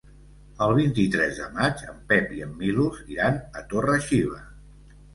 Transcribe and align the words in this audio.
El 0.67 0.71
vint-i-tres 0.79 1.35
de 1.43 1.51
maig 1.59 1.85
en 1.93 2.01
Pep 2.13 2.35
i 2.39 2.43
en 2.49 2.57
Milos 2.65 3.05
iran 3.19 3.41
a 3.63 3.67
Torre-xiva. 3.75 4.45